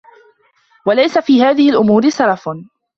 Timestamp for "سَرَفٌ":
2.09-2.49